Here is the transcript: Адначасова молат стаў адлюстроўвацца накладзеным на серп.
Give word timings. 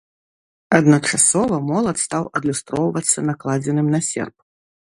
Адначасова 0.77 1.59
молат 1.69 1.97
стаў 2.05 2.23
адлюстроўвацца 2.39 3.17
накладзеным 3.29 3.87
на 3.97 4.05
серп. 4.13 4.35